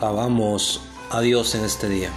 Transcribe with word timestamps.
Alabamos 0.00 0.80
a 1.10 1.20
Dios 1.20 1.54
en 1.54 1.64
este 1.64 1.88
día. 1.88 2.10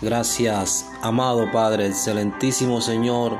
Gracias, 0.00 0.90
amado 1.00 1.50
Padre, 1.52 1.86
excelentísimo 1.86 2.80
Señor, 2.80 3.36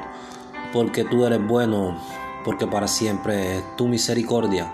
porque 0.73 1.05
tú 1.05 1.25
eres 1.25 1.45
bueno, 1.45 1.99
porque 2.45 2.67
para 2.67 2.87
siempre 2.87 3.57
es 3.57 3.77
tu 3.77 3.89
misericordia, 3.89 4.73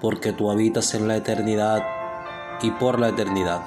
porque 0.00 0.32
tú 0.32 0.50
habitas 0.50 0.94
en 0.94 1.08
la 1.08 1.16
eternidad 1.16 1.84
y 2.62 2.70
por 2.70 3.00
la 3.00 3.08
eternidad, 3.08 3.62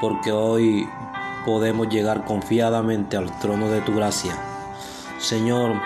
porque 0.00 0.32
hoy 0.32 0.86
podemos 1.46 1.88
llegar 1.88 2.24
confiadamente 2.24 3.16
al 3.16 3.38
trono 3.38 3.68
de 3.68 3.80
tu 3.80 3.94
gracia. 3.94 4.36
Señor, 5.18 5.80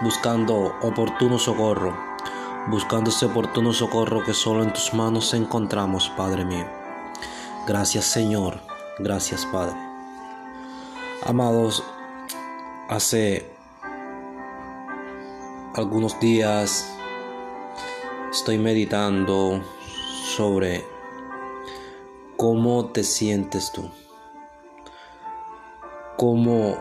buscando 0.00 0.74
oportuno 0.82 1.38
socorro, 1.38 2.05
buscando 2.68 3.10
ese 3.10 3.26
oportuno 3.26 3.72
socorro 3.72 4.24
que 4.24 4.34
solo 4.34 4.62
en 4.62 4.72
tus 4.72 4.92
manos 4.94 5.34
encontramos, 5.34 6.10
Padre 6.16 6.44
mío. 6.44 6.66
Gracias 7.66 8.04
Señor, 8.04 8.60
gracias 8.98 9.46
Padre. 9.46 9.76
Amados, 11.24 11.82
hace 12.88 13.50
algunos 15.74 16.18
días 16.20 16.92
estoy 18.30 18.58
meditando 18.58 19.62
sobre 20.36 20.84
cómo 22.36 22.86
te 22.86 23.02
sientes 23.02 23.72
tú, 23.72 23.90
cómo 26.16 26.76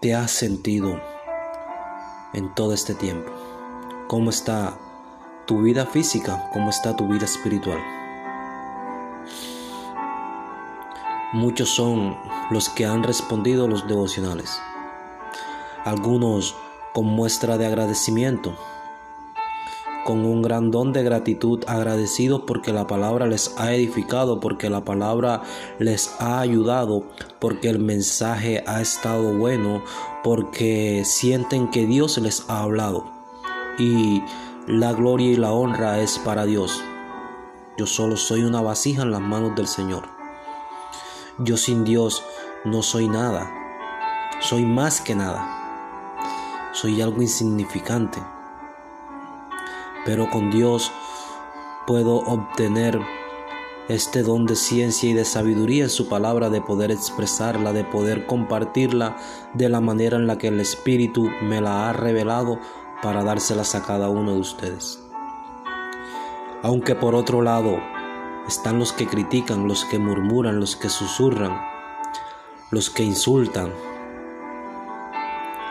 te 0.00 0.14
has 0.14 0.30
sentido 0.30 1.00
en 2.32 2.54
todo 2.54 2.72
este 2.72 2.94
tiempo, 2.94 3.32
cómo 4.12 4.28
está 4.28 4.76
tu 5.46 5.62
vida 5.62 5.86
física, 5.86 6.50
cómo 6.52 6.68
está 6.68 6.94
tu 6.94 7.08
vida 7.08 7.24
espiritual. 7.24 7.78
Muchos 11.32 11.70
son 11.70 12.18
los 12.50 12.68
que 12.68 12.84
han 12.84 13.04
respondido 13.04 13.68
los 13.68 13.88
devocionales. 13.88 14.60
Algunos 15.86 16.54
con 16.92 17.06
muestra 17.06 17.56
de 17.56 17.64
agradecimiento, 17.64 18.54
con 20.04 20.26
un 20.26 20.42
gran 20.42 20.70
don 20.70 20.92
de 20.92 21.04
gratitud, 21.04 21.64
agradecidos 21.66 22.42
porque 22.46 22.70
la 22.74 22.86
palabra 22.86 23.26
les 23.26 23.54
ha 23.56 23.72
edificado, 23.72 24.40
porque 24.40 24.68
la 24.68 24.84
palabra 24.84 25.40
les 25.78 26.14
ha 26.20 26.38
ayudado, 26.40 27.04
porque 27.38 27.70
el 27.70 27.78
mensaje 27.78 28.62
ha 28.66 28.82
estado 28.82 29.38
bueno, 29.38 29.82
porque 30.22 31.02
sienten 31.06 31.70
que 31.70 31.86
Dios 31.86 32.18
les 32.18 32.44
ha 32.50 32.60
hablado. 32.60 33.11
Y 33.78 34.22
la 34.66 34.92
gloria 34.92 35.30
y 35.30 35.36
la 35.36 35.52
honra 35.52 36.00
es 36.00 36.18
para 36.18 36.44
Dios. 36.44 36.82
Yo 37.76 37.86
solo 37.86 38.16
soy 38.16 38.44
una 38.44 38.60
vasija 38.60 39.02
en 39.02 39.10
las 39.10 39.20
manos 39.20 39.54
del 39.54 39.66
Señor. 39.66 40.04
Yo 41.38 41.56
sin 41.56 41.84
Dios 41.84 42.22
no 42.64 42.82
soy 42.82 43.08
nada. 43.08 43.50
Soy 44.40 44.64
más 44.64 45.00
que 45.00 45.14
nada. 45.14 46.70
Soy 46.72 47.00
algo 47.00 47.22
insignificante. 47.22 48.22
Pero 50.04 50.28
con 50.30 50.50
Dios 50.50 50.92
puedo 51.86 52.16
obtener 52.16 53.00
este 53.88 54.22
don 54.22 54.46
de 54.46 54.56
ciencia 54.56 55.10
y 55.10 55.12
de 55.12 55.24
sabiduría 55.24 55.84
en 55.84 55.90
su 55.90 56.08
palabra, 56.08 56.50
de 56.50 56.60
poder 56.60 56.90
expresarla, 56.90 57.72
de 57.72 57.84
poder 57.84 58.26
compartirla 58.26 59.16
de 59.54 59.68
la 59.68 59.80
manera 59.80 60.16
en 60.16 60.26
la 60.26 60.38
que 60.38 60.48
el 60.48 60.60
Espíritu 60.60 61.28
me 61.42 61.60
la 61.60 61.88
ha 61.88 61.92
revelado 61.92 62.58
para 63.02 63.24
dárselas 63.24 63.74
a 63.74 63.82
cada 63.82 64.08
uno 64.08 64.34
de 64.34 64.40
ustedes. 64.40 65.02
Aunque 66.62 66.94
por 66.94 67.16
otro 67.16 67.42
lado, 67.42 67.80
están 68.46 68.78
los 68.78 68.92
que 68.92 69.06
critican, 69.06 69.66
los 69.66 69.84
que 69.84 69.98
murmuran, 69.98 70.60
los 70.60 70.76
que 70.76 70.88
susurran, 70.88 71.60
los 72.70 72.88
que 72.90 73.02
insultan, 73.02 73.72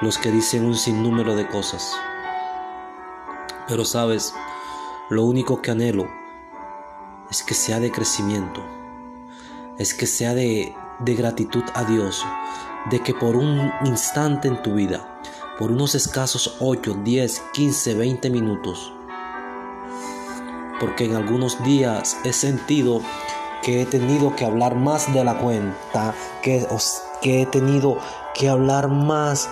los 0.02 0.18
que 0.18 0.32
dicen 0.32 0.66
un 0.66 0.76
sinnúmero 0.76 1.36
de 1.36 1.48
cosas. 1.48 1.96
Pero 3.68 3.86
sabes, 3.86 4.34
lo 5.10 5.24
único 5.24 5.62
que 5.62 5.72
anhelo 5.72 6.08
es 7.30 7.44
que 7.44 7.54
sea 7.54 7.80
de 7.80 7.92
crecimiento, 7.92 8.62
es 9.78 9.94
que 9.94 10.08
sea 10.08 10.34
de, 10.34 10.76
de 11.00 11.16
gratitud 11.16 11.64
a 11.74 11.86
Dios, 11.86 12.26
de 12.90 13.00
que 13.00 13.14
por 13.14 13.38
un 13.38 13.72
instante 13.86 14.50
en 14.50 14.62
tu 14.62 14.74
vida, 14.74 15.22
por 15.62 15.72
unos 15.72 15.94
escasos 15.94 16.56
8, 16.60 17.02
10, 17.04 17.44
15, 17.54 17.94
20 17.94 18.30
minutos, 18.32 18.92
porque 20.80 21.06
en 21.06 21.16
algunos 21.16 21.64
días 21.64 22.18
he 22.24 22.34
sentido 22.34 23.00
que 23.62 23.84
he 23.84 23.86
tenido 23.86 24.36
que 24.36 24.44
hablar 24.44 24.74
más 24.74 25.14
de 25.14 25.24
la 25.24 25.38
cuenta, 25.38 26.16
que, 26.42 26.66
he 27.22 27.46
tenido 27.46 28.00
que 28.34 28.50
hablar 28.50 28.88
más 28.88 29.48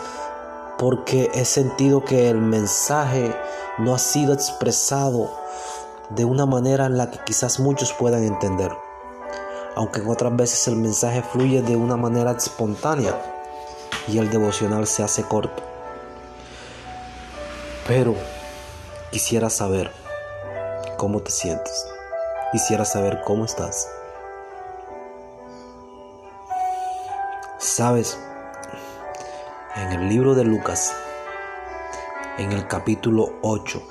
porque 0.79 1.29
he 1.35 1.45
sentido 1.45 2.03
que 2.03 2.27
el 2.27 2.39
mensaje 2.39 3.31
no 3.77 3.93
ha 3.93 3.99
sido 3.99 4.33
expresado 4.33 5.29
de 6.09 6.25
una 6.25 6.47
manera 6.47 6.87
en 6.87 6.97
la 6.97 7.11
que 7.11 7.19
quizás 7.23 7.59
muchos 7.59 7.93
puedan 7.93 8.23
entender. 8.23 8.71
Aunque 9.75 9.99
en 9.99 10.09
otras 10.09 10.35
veces 10.35 10.67
el 10.69 10.77
mensaje 10.77 11.21
fluye 11.21 11.61
de 11.61 11.75
una 11.75 11.97
manera 11.97 12.31
espontánea 12.31 13.13
y 14.07 14.17
el 14.17 14.31
devocional 14.31 14.87
se 14.87 15.03
hace 15.03 15.21
corto. 15.21 15.69
Pero 17.89 18.13
quisiera 19.09 19.49
saber 19.49 19.91
cómo 20.95 21.23
te 21.23 21.31
sientes. 21.31 21.87
Quisiera 22.51 22.85
saber 22.85 23.21
cómo 23.25 23.45
estás. 23.45 23.89
Sabes, 27.57 28.19
en 29.75 29.91
el 29.91 30.07
libro 30.07 30.35
de 30.35 30.43
Lucas, 30.43 30.93
en 32.37 32.51
el 32.51 32.67
capítulo 32.67 33.33
8, 33.41 33.81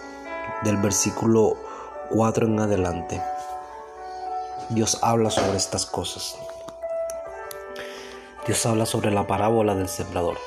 del 0.63 0.77
versículo 0.77 1.57
4 2.11 2.47
en 2.47 2.61
adelante, 2.61 3.21
Dios 4.69 5.01
habla 5.03 5.31
sobre 5.31 5.57
estas 5.57 5.87
cosas. 5.87 6.37
Dios 8.47 8.65
habla 8.65 8.87
sobre 8.87 9.11
la 9.11 9.27
parábola 9.27 9.75
del 9.75 9.89
sembrador. 9.89 10.39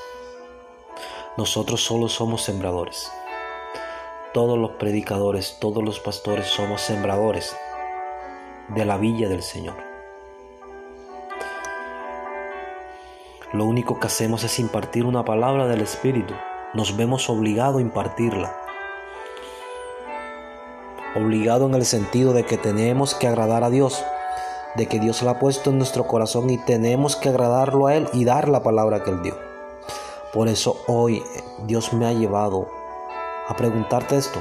Nosotros 1.35 1.83
solo 1.83 2.07
somos 2.07 2.43
sembradores. 2.43 3.11
Todos 4.33 4.57
los 4.57 4.71
predicadores, 4.71 5.57
todos 5.59 5.83
los 5.83 5.99
pastores 5.99 6.47
somos 6.47 6.79
sembradores 6.79 7.53
de 8.69 8.85
la 8.85 8.95
villa 8.95 9.27
del 9.27 9.43
Señor. 9.43 9.75
Lo 13.51 13.65
único 13.65 13.99
que 13.99 14.07
hacemos 14.07 14.45
es 14.45 14.57
impartir 14.59 15.03
una 15.03 15.25
palabra 15.25 15.67
del 15.67 15.81
Espíritu. 15.81 16.33
Nos 16.73 16.95
vemos 16.95 17.29
obligados 17.29 17.79
a 17.79 17.81
impartirla. 17.81 18.55
Obligado 21.17 21.67
en 21.67 21.75
el 21.75 21.83
sentido 21.83 22.31
de 22.31 22.45
que 22.45 22.57
tenemos 22.57 23.13
que 23.15 23.27
agradar 23.27 23.65
a 23.65 23.69
Dios, 23.69 24.01
de 24.75 24.87
que 24.87 25.01
Dios 25.01 25.23
la 25.23 25.31
ha 25.31 25.39
puesto 25.39 25.71
en 25.71 25.77
nuestro 25.77 26.07
corazón 26.07 26.49
y 26.49 26.57
tenemos 26.57 27.17
que 27.17 27.27
agradarlo 27.27 27.87
a 27.87 27.95
Él 27.95 28.07
y 28.13 28.23
dar 28.23 28.47
la 28.47 28.63
palabra 28.63 29.03
que 29.03 29.09
Él 29.09 29.21
dio. 29.23 29.37
Por 30.31 30.47
eso 30.47 30.77
hoy 30.87 31.21
Dios 31.65 31.91
me 31.91 32.05
ha 32.07 32.13
llevado 32.13 32.80
a 33.51 33.55
preguntarte 33.57 34.15
esto. 34.15 34.39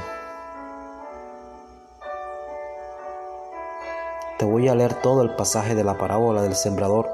Te 4.38 4.44
voy 4.44 4.68
a 4.68 4.74
leer 4.76 4.94
todo 5.02 5.22
el 5.22 5.34
pasaje 5.34 5.74
de 5.74 5.82
la 5.82 5.98
parábola 5.98 6.42
del 6.42 6.54
sembrador 6.54 7.10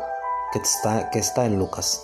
que 0.52 0.58
está, 0.58 1.08
que 1.08 1.18
está 1.18 1.46
en 1.46 1.58
Lucas. 1.58 2.02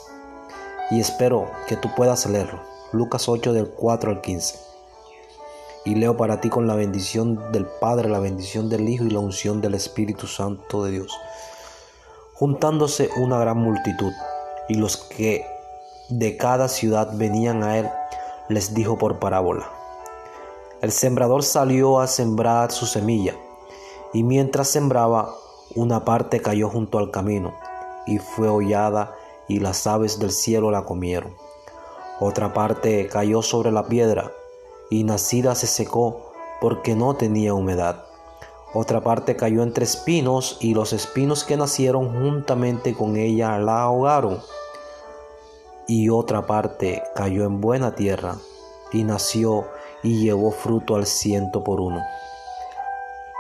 Y 0.91 0.99
espero 0.99 1.51
que 1.67 1.77
tú 1.77 1.91
puedas 1.95 2.25
leerlo. 2.25 2.61
Lucas 2.93 3.29
8 3.29 3.53
del 3.53 3.69
4 3.69 4.11
al 4.13 4.21
15. 4.23 4.59
Y 5.85 5.95
leo 5.97 6.17
para 6.17 6.41
ti 6.41 6.49
con 6.49 6.67
la 6.67 6.75
bendición 6.75 7.53
del 7.53 7.67
Padre, 7.67 8.09
la 8.09 8.19
bendición 8.19 8.71
del 8.71 8.89
Hijo 8.89 9.05
y 9.05 9.11
la 9.11 9.19
unción 9.19 9.61
del 9.61 9.75
Espíritu 9.75 10.27
Santo 10.27 10.85
de 10.85 10.93
Dios. 10.93 11.13
Juntándose 12.33 13.11
una 13.19 13.39
gran 13.39 13.59
multitud 13.59 14.13
y 14.71 14.75
los 14.77 14.97
que 14.97 15.45
de 16.09 16.39
cada 16.39 16.69
ciudad 16.69 17.11
venían 17.13 17.63
a 17.63 17.77
él, 17.77 17.91
les 18.49 18.73
dijo 18.73 18.97
por 18.97 19.19
parábola. 19.19 19.82
El 20.83 20.91
sembrador 20.91 21.45
salió 21.45 22.01
a 22.01 22.09
sembrar 22.09 22.73
su 22.73 22.87
semilla, 22.87 23.37
y 24.13 24.25
mientras 24.25 24.67
sembraba, 24.67 25.33
una 25.77 26.05
parte 26.05 26.43
cayó 26.43 26.69
junto 26.69 26.99
al 26.99 27.13
camino, 27.13 27.55
y 28.05 28.19
fue 28.19 28.49
hollada, 28.49 29.15
y 29.47 29.61
las 29.61 29.87
aves 29.87 30.19
del 30.19 30.33
cielo 30.33 30.73
la 30.73 30.85
comieron. 30.85 31.37
Otra 32.19 32.53
parte 32.53 33.07
cayó 33.07 33.43
sobre 33.43 33.71
la 33.71 33.87
piedra, 33.87 34.33
y 34.91 35.05
nacida 35.05 35.55
se 35.55 35.69
secó, 35.69 36.33
porque 36.61 36.97
no 36.97 37.15
tenía 37.15 37.55
humedad. 37.55 38.05
Otra 38.75 39.03
parte 39.03 39.37
cayó 39.37 39.63
entre 39.63 39.85
espinos, 39.85 40.57
y 40.59 40.75
los 40.75 40.93
espinos 40.93 41.45
que 41.45 41.57
nacieron 41.57 42.13
juntamente 42.21 42.93
con 42.93 43.17
ella 43.17 43.57
la 43.59 43.83
ahogaron. 43.83 44.41
Y 45.87 46.09
otra 46.09 46.45
parte 46.49 47.05
cayó 47.15 47.45
en 47.45 47.61
buena 47.61 47.95
tierra, 47.95 48.35
y 48.93 49.05
nació 49.05 49.67
y 50.03 50.23
llevó 50.23 50.51
fruto 50.51 50.97
al 50.97 51.07
ciento 51.07 51.63
por 51.63 51.81
uno. 51.81 52.03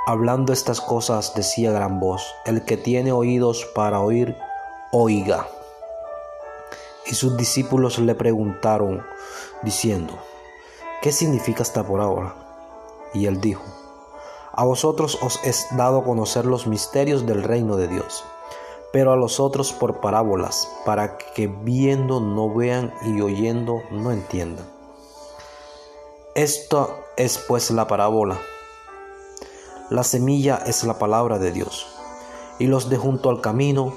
Hablando 0.07 0.53
estas 0.53 0.81
cosas 0.81 1.35
decía 1.35 1.71
gran 1.71 2.01
voz, 2.01 2.35
el 2.45 2.65
que 2.65 2.77
tiene 2.77 3.13
oídos 3.13 3.67
para 3.75 4.01
oír, 4.01 4.37
oiga. 4.91 5.47
Y 7.07 7.15
sus 7.15 7.37
discípulos 7.37 7.99
le 7.99 8.15
preguntaron, 8.15 9.03
diciendo, 9.63 10.19
¿qué 11.03 11.13
significa 11.13 11.63
esta 11.63 11.87
parábola? 11.87 12.35
Y 13.15 13.27
él 13.27 13.41
dijo, 13.41 13.63
a 14.53 14.65
vosotros 14.65 15.19
os 15.23 15.41
es 15.45 15.67
dado 15.77 16.05
conocer 16.05 16.45
los 16.45 16.67
misterios 16.67 17.27
del 17.27 17.43
reino 17.43 17.77
de 17.77 17.89
Dios, 17.89 18.25
pero 18.93 19.13
a 19.13 19.17
los 19.17 19.41
otros 19.41 19.73
por 19.73 20.01
parábolas, 20.01 20.69
para 20.85 21.17
que 21.17 21.47
viendo 21.47 22.21
no 22.21 22.53
vean 22.53 22.93
y 23.03 23.21
oyendo 23.21 23.83
no 23.91 24.13
entiendan. 24.13 24.67
Esto 26.35 27.05
es 27.17 27.39
pues 27.39 27.71
la 27.71 27.87
parábola 27.87 28.41
la 29.93 30.05
semilla 30.05 30.63
es 30.65 30.85
la 30.85 30.99
palabra 30.99 31.39
de 31.39 31.53
Dios, 31.53 31.87
y 32.59 32.67
los 32.67 32.89
de 32.89 32.97
junto 32.97 33.29
al 33.29 33.43
camino 33.43 33.93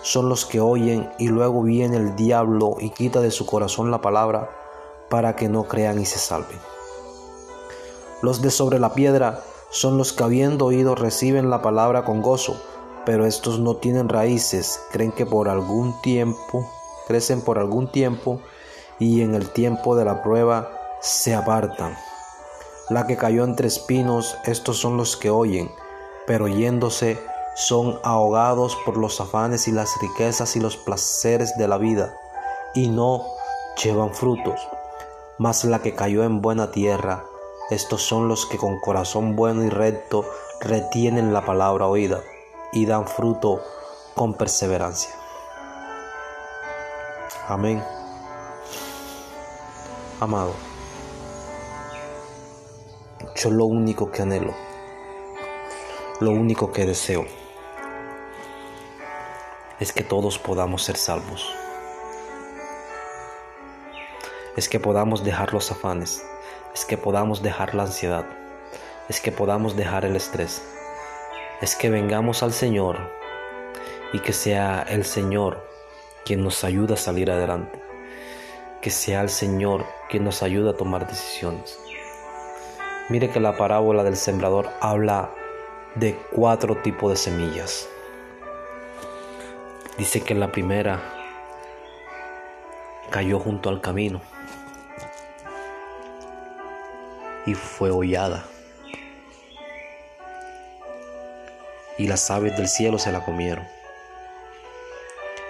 son 0.00 0.28
los 0.28 0.46
que 0.46 0.60
oyen 0.60 1.10
y 1.18 1.26
luego 1.26 1.64
viene 1.64 1.96
el 1.96 2.14
diablo 2.14 2.76
y 2.78 2.90
quita 2.90 3.20
de 3.20 3.32
su 3.32 3.46
corazón 3.46 3.90
la 3.90 4.00
palabra 4.00 4.48
para 5.08 5.34
que 5.34 5.48
no 5.48 5.64
crean 5.64 6.00
y 6.00 6.04
se 6.04 6.20
salven. 6.20 6.60
Los 8.22 8.42
de 8.42 8.52
sobre 8.52 8.78
la 8.78 8.94
piedra 8.94 9.42
son 9.70 9.98
los 9.98 10.12
que 10.12 10.22
habiendo 10.22 10.66
oído 10.66 10.94
reciben 10.94 11.50
la 11.50 11.62
palabra 11.62 12.04
con 12.04 12.22
gozo, 12.22 12.54
pero 13.04 13.26
estos 13.26 13.58
no 13.58 13.74
tienen 13.74 14.08
raíces, 14.08 14.80
creen 14.92 15.10
que 15.10 15.26
por 15.26 15.48
algún 15.48 16.00
tiempo, 16.00 16.70
crecen 17.08 17.40
por 17.40 17.58
algún 17.58 17.90
tiempo 17.90 18.40
y 19.00 19.22
en 19.22 19.34
el 19.34 19.50
tiempo 19.50 19.96
de 19.96 20.04
la 20.04 20.22
prueba 20.22 20.79
se 21.00 21.34
apartan. 21.34 21.96
La 22.88 23.06
que 23.06 23.16
cayó 23.16 23.44
entre 23.44 23.68
espinos, 23.68 24.36
estos 24.44 24.78
son 24.78 24.96
los 24.96 25.16
que 25.16 25.30
oyen, 25.30 25.70
pero 26.26 26.48
yéndose 26.48 27.18
son 27.54 27.98
ahogados 28.02 28.76
por 28.84 28.96
los 28.96 29.20
afanes 29.20 29.68
y 29.68 29.72
las 29.72 29.90
riquezas 30.00 30.56
y 30.56 30.60
los 30.60 30.76
placeres 30.76 31.56
de 31.56 31.68
la 31.68 31.78
vida, 31.78 32.14
y 32.74 32.88
no 32.88 33.24
llevan 33.82 34.14
frutos. 34.14 34.60
Mas 35.38 35.64
la 35.64 35.80
que 35.80 35.94
cayó 35.94 36.24
en 36.24 36.42
buena 36.42 36.70
tierra, 36.70 37.24
estos 37.70 38.02
son 38.02 38.28
los 38.28 38.46
que 38.46 38.58
con 38.58 38.80
corazón 38.80 39.36
bueno 39.36 39.64
y 39.64 39.70
recto 39.70 40.24
retienen 40.60 41.32
la 41.32 41.44
palabra 41.44 41.86
oída 41.86 42.20
y 42.72 42.84
dan 42.86 43.06
fruto 43.06 43.62
con 44.14 44.34
perseverancia. 44.34 45.10
Amén. 47.48 47.82
Amado. 50.20 50.69
Yo 53.36 53.50
lo 53.50 53.64
único 53.64 54.10
que 54.10 54.22
anhelo, 54.22 54.54
lo 56.20 56.32
único 56.32 56.72
que 56.72 56.84
deseo, 56.84 57.26
es 59.78 59.92
que 59.92 60.02
todos 60.02 60.38
podamos 60.38 60.82
ser 60.82 60.96
salvos. 60.96 61.54
Es 64.56 64.68
que 64.68 64.80
podamos 64.80 65.24
dejar 65.24 65.54
los 65.54 65.70
afanes, 65.70 66.22
es 66.74 66.84
que 66.84 66.98
podamos 66.98 67.40
dejar 67.40 67.74
la 67.74 67.84
ansiedad, 67.84 68.26
es 69.08 69.20
que 69.20 69.32
podamos 69.32 69.76
dejar 69.76 70.04
el 70.04 70.16
estrés, 70.16 70.62
es 71.62 71.76
que 71.76 71.88
vengamos 71.88 72.42
al 72.42 72.52
Señor 72.52 72.98
y 74.12 74.18
que 74.18 74.32
sea 74.32 74.84
el 74.88 75.04
Señor 75.04 75.64
quien 76.24 76.42
nos 76.42 76.64
ayude 76.64 76.94
a 76.94 76.98
salir 76.98 77.30
adelante, 77.30 77.80
que 78.82 78.90
sea 78.90 79.22
el 79.22 79.30
Señor 79.30 79.86
quien 80.10 80.24
nos 80.24 80.42
ayude 80.42 80.70
a 80.70 80.76
tomar 80.76 81.06
decisiones. 81.06 81.89
Mire 83.10 83.28
que 83.28 83.40
la 83.40 83.56
parábola 83.56 84.04
del 84.04 84.16
sembrador 84.16 84.70
habla 84.80 85.30
de 85.96 86.16
cuatro 86.30 86.76
tipos 86.76 87.10
de 87.10 87.16
semillas. 87.16 87.88
Dice 89.98 90.20
que 90.20 90.32
la 90.36 90.52
primera 90.52 91.00
cayó 93.10 93.40
junto 93.40 93.68
al 93.68 93.80
camino 93.80 94.20
y 97.46 97.54
fue 97.54 97.90
hollada. 97.90 98.44
Y 101.98 102.06
las 102.06 102.30
aves 102.30 102.56
del 102.56 102.68
cielo 102.68 103.00
se 103.00 103.10
la 103.10 103.24
comieron. 103.24 103.66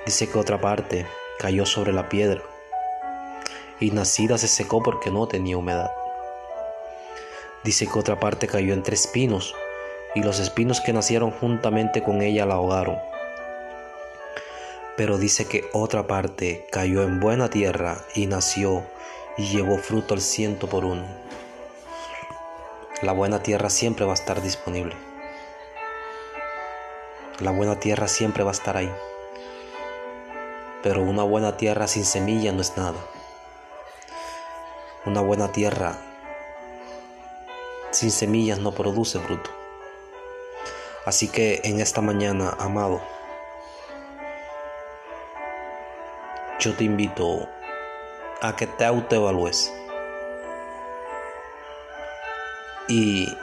Dice 0.07 0.31
que 0.31 0.39
otra 0.39 0.59
parte 0.63 1.07
cayó 1.39 1.67
sobre 1.67 1.93
la 1.93 2.09
piedra 2.09 2.41
y 3.81 3.91
nacida 3.91 4.39
se 4.39 4.49
secó 4.49 4.83
porque 4.83 5.11
no 5.11 5.29
tenía 5.29 5.59
humedad. 5.59 6.00
Dice 7.63 7.87
que 7.87 7.99
otra 7.99 8.19
parte 8.19 8.47
cayó 8.47 8.73
entre 8.73 8.95
espinos, 8.95 9.55
y 10.15 10.23
los 10.23 10.41
espinos 10.41 10.81
que 10.81 10.93
nacieron 10.93 11.31
juntamente 11.31 12.03
con 12.03 12.23
ella 12.23 12.47
la 12.47 12.55
ahogaron. 12.55 12.99
Pero 14.97 15.19
dice 15.19 15.47
que 15.47 15.69
otra 15.73 16.07
parte 16.07 16.67
cayó 16.71 17.03
en 17.03 17.21
buena 17.21 17.51
tierra 17.51 17.99
y 18.15 18.27
nació 18.27 18.85
y 19.37 19.47
llevó 19.47 19.79
fruto 19.79 20.15
al 20.15 20.21
ciento 20.21 20.69
por 20.69 20.85
uno. 20.85 21.05
La 23.03 23.13
buena 23.13 23.43
tierra 23.43 23.71
siempre 23.71 24.05
va 24.05 24.13
a 24.13 24.15
estar 24.15 24.43
disponible. 24.43 24.95
La 27.41 27.51
buena 27.51 27.79
tierra 27.81 28.09
siempre 28.09 28.43
va 28.43 28.51
a 28.51 28.53
estar 28.53 28.77
ahí. 28.77 28.93
Pero 30.83 31.03
una 31.03 31.23
buena 31.23 31.57
tierra 31.57 31.87
sin 31.87 32.05
semilla 32.05 32.53
no 32.53 32.61
es 32.61 32.77
nada. 32.77 32.99
Una 35.07 35.23
buena 35.23 35.53
tierra 35.53 36.10
sin 37.91 38.11
semillas 38.11 38.59
no 38.59 38.73
produce 38.73 39.19
fruto. 39.19 39.51
Así 41.07 41.29
que 41.29 41.61
en 41.65 41.81
esta 41.81 42.01
mañana, 42.01 42.55
amado, 42.59 43.01
yo 46.59 46.75
te 46.75 46.85
invito 46.85 47.49
a 48.43 48.55
que 48.55 48.67
te 48.67 48.85
autoevalúes 48.85 49.73
y 52.89 53.35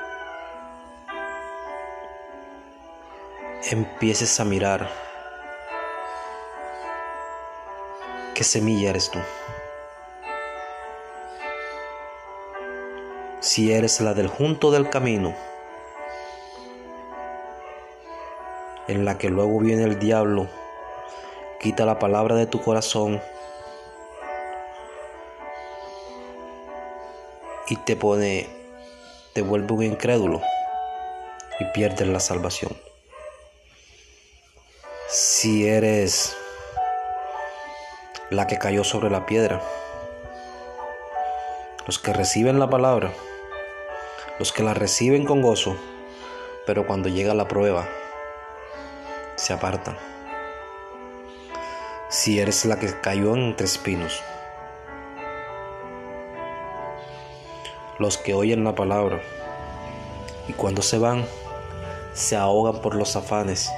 empieces 3.72 4.40
a 4.40 4.46
mirar 4.46 4.90
qué 8.36 8.44
semilla 8.44 8.92
eres 8.92 9.10
tú. 9.10 9.20
Si 13.58 13.74
eres 13.74 14.02
la 14.02 14.14
del 14.14 14.28
junto 14.28 14.70
del 14.70 14.88
camino, 14.88 15.34
en 18.88 19.04
la 19.04 19.18
que 19.18 19.30
luego 19.30 19.60
viene 19.60 19.84
el 19.84 19.98
diablo, 19.98 20.48
quita 21.60 21.84
la 21.84 21.98
palabra 21.98 22.36
de 22.36 22.46
tu 22.46 22.62
corazón 22.62 23.20
y 27.68 27.78
te 27.78 27.96
pone, 27.96 28.48
te 29.34 29.42
vuelve 29.42 29.74
un 29.74 29.82
incrédulo 29.82 30.40
y 31.60 31.66
pierdes 31.74 32.08
la 32.08 32.20
salvación. 32.20 32.78
Si 35.10 35.68
eres 35.68 36.38
la 38.30 38.46
que 38.46 38.60
cayó 38.60 38.84
sobre 38.84 39.10
la 39.10 39.26
piedra, 39.26 39.64
los 41.88 41.98
que 41.98 42.14
reciben 42.14 42.60
la 42.60 42.70
palabra, 42.70 43.12
los 44.39 44.53
que 44.53 44.63
la 44.63 44.74
reciben 44.74 45.25
con 45.25 45.41
gozo, 45.41 45.75
pero 46.65 46.86
cuando 46.86 47.10
llega 47.10 47.34
la 47.34 47.48
prueba, 47.48 47.88
se 49.36 49.53
apartan. 49.53 49.98
Si 52.10 52.39
eres 52.39 52.65
la 52.65 52.77
que 52.77 52.94
cayó 53.01 53.36
entre 53.36 53.65
espinos, 53.65 54.22
los 58.00 58.17
que 58.17 58.34
oyen 58.34 58.63
la 58.63 58.75
palabra 58.75 59.22
y 60.48 60.53
cuando 60.53 60.82
se 60.82 61.00
van, 61.00 61.25
se 62.13 62.36
ahogan 62.36 62.82
por 62.82 62.96
los 62.96 63.15
afanes 63.15 63.72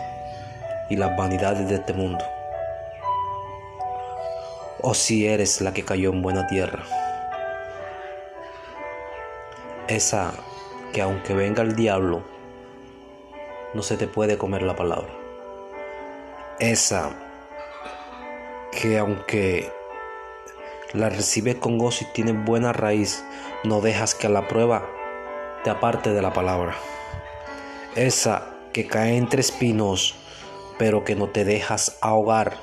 y 0.90 0.98
las 0.98 1.16
vanidades 1.16 1.70
de 1.70 1.76
este 1.76 1.94
mundo. 1.94 2.24
O 4.82 4.94
si 4.94 5.28
eres 5.28 5.62
la 5.62 5.74
que 5.74 5.84
cayó 5.84 6.12
en 6.12 6.22
buena 6.22 6.48
tierra, 6.48 6.84
esa 9.88 10.34
que 10.94 11.02
aunque 11.02 11.34
venga 11.34 11.62
el 11.62 11.76
diablo, 11.76 12.24
no 13.74 13.84
se 13.84 13.98
te 13.98 14.08
puede 14.08 14.38
comer 14.38 14.64
la 14.64 14.76
palabra. 14.76 15.14
Esa 16.60 17.12
que 18.72 18.98
aunque 18.98 19.72
la 20.94 21.10
recibes 21.10 21.56
con 21.56 21.78
gozo 21.78 22.06
y 22.06 22.14
tienes 22.14 22.44
buena 22.46 22.74
raíz, 22.74 23.24
no 23.64 23.82
dejas 23.82 24.16
que 24.16 24.28
a 24.28 24.32
la 24.32 24.48
prueba 24.48 24.86
te 25.64 25.70
aparte 25.70 26.14
de 26.14 26.22
la 26.22 26.34
palabra. 26.34 26.76
Esa 27.96 28.56
que 28.74 28.88
cae 28.88 29.18
entre 29.18 29.42
espinos, 29.42 30.16
pero 30.78 31.04
que 31.04 31.16
no 31.16 31.30
te 31.30 31.46
dejas 31.46 31.98
ahogar 32.02 32.58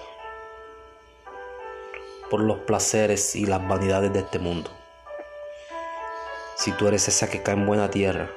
por 2.30 2.40
los 2.40 2.58
placeres 2.60 3.36
y 3.36 3.46
las 3.46 3.66
vanidades 3.68 4.12
de 4.12 4.20
este 4.20 4.38
mundo 4.38 4.75
si 6.56 6.72
tú 6.72 6.88
eres 6.88 7.06
esa 7.06 7.28
que 7.28 7.42
cae 7.42 7.54
en 7.54 7.66
buena 7.66 7.90
tierra, 7.90 8.30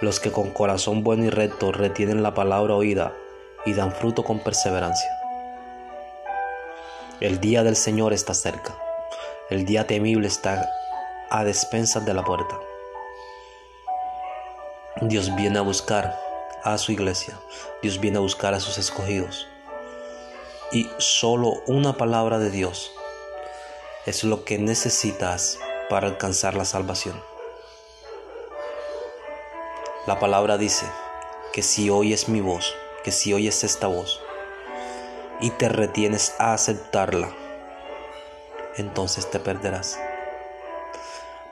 los 0.00 0.20
que 0.20 0.32
con 0.32 0.50
corazón 0.50 1.04
bueno 1.04 1.24
y 1.24 1.30
recto 1.30 1.70
retienen 1.70 2.22
la 2.22 2.34
palabra 2.34 2.74
oída 2.74 3.12
y 3.66 3.74
dan 3.74 3.92
fruto 3.92 4.24
con 4.24 4.40
perseverancia. 4.40 5.10
El 7.20 7.40
día 7.40 7.62
del 7.62 7.76
Señor 7.76 8.14
está 8.14 8.32
cerca, 8.32 8.74
el 9.50 9.66
día 9.66 9.86
temible 9.86 10.28
está 10.28 10.70
a 11.30 11.44
despensas 11.44 12.04
de 12.06 12.14
la 12.14 12.24
puerta. 12.24 12.58
Dios 15.02 15.34
viene 15.36 15.58
a 15.58 15.62
buscar 15.62 16.18
a 16.64 16.78
su 16.78 16.92
iglesia, 16.92 17.38
Dios 17.82 18.00
viene 18.00 18.16
a 18.16 18.20
buscar 18.20 18.54
a 18.54 18.60
sus 18.60 18.78
escogidos. 18.78 19.46
Y 20.72 20.88
solo 20.98 21.62
una 21.66 21.98
palabra 21.98 22.38
de 22.38 22.50
Dios 22.50 22.92
es 24.06 24.24
lo 24.24 24.44
que 24.44 24.58
necesitas 24.58 25.58
para 25.88 26.06
alcanzar 26.08 26.54
la 26.54 26.64
salvación. 26.64 27.22
La 30.06 30.18
palabra 30.18 30.58
dice 30.58 30.86
que 31.52 31.62
si 31.62 31.90
oyes 31.90 32.28
mi 32.28 32.40
voz, 32.40 32.74
que 33.02 33.12
si 33.12 33.32
oyes 33.32 33.64
esta 33.64 33.86
voz 33.86 34.20
y 35.40 35.50
te 35.50 35.68
retienes 35.68 36.34
a 36.38 36.54
aceptarla, 36.54 37.30
entonces 38.76 39.30
te 39.30 39.38
perderás. 39.38 39.98